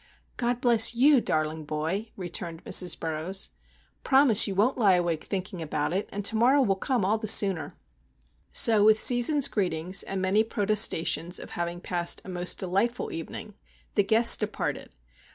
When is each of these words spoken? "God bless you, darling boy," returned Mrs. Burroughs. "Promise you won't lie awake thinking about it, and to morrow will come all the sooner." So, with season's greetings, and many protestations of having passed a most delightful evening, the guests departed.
"God 0.35 0.61
bless 0.61 0.95
you, 0.95 1.21
darling 1.21 1.63
boy," 1.63 2.09
returned 2.17 2.63
Mrs. 2.65 2.99
Burroughs. 2.99 3.51
"Promise 4.03 4.47
you 4.47 4.55
won't 4.55 4.79
lie 4.79 4.95
awake 4.95 5.23
thinking 5.25 5.61
about 5.61 5.93
it, 5.93 6.09
and 6.11 6.25
to 6.25 6.35
morrow 6.35 6.63
will 6.63 6.75
come 6.75 7.05
all 7.05 7.19
the 7.19 7.27
sooner." 7.27 7.77
So, 8.51 8.83
with 8.83 8.99
season's 8.99 9.47
greetings, 9.47 10.01
and 10.01 10.19
many 10.19 10.43
protestations 10.43 11.37
of 11.37 11.51
having 11.51 11.81
passed 11.81 12.19
a 12.25 12.29
most 12.29 12.57
delightful 12.57 13.11
evening, 13.13 13.53
the 13.93 14.01
guests 14.03 14.35
departed. 14.37 14.89